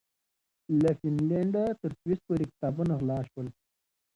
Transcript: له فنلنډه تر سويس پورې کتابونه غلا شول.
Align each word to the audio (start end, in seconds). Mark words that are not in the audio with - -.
له 0.81 0.91
فنلنډه 0.99 1.63
تر 1.81 1.91
سويس 1.99 2.19
پورې 2.27 2.45
کتابونه 2.51 2.93
غلا 2.99 3.19
شول. 3.29 3.47